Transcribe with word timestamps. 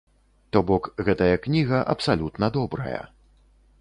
То 0.55 0.61
бок, 0.69 0.87
гэтая 1.09 1.35
кніга 1.45 1.81
абсалютна 1.95 2.45
добрая. 2.57 3.01